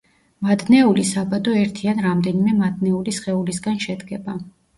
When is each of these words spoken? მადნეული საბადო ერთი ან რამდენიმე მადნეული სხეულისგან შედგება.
მადნეული 0.45 1.03
საბადო 1.09 1.53
ერთი 1.63 1.91
ან 1.91 2.01
რამდენიმე 2.07 2.55
მადნეული 2.63 3.15
სხეულისგან 3.19 3.79
შედგება. 3.87 4.41